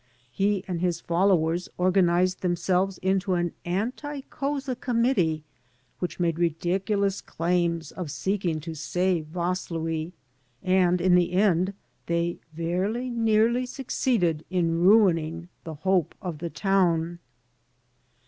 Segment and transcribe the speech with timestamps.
[0.31, 5.43] He and his followers organized themselves into an anti Couza committee,
[5.99, 10.13] which made ridiculous claims of seeking to save Vaslui,
[10.63, 11.75] and in the end
[12.07, 17.19] they very nearly succeeded in ruining the hope of the town.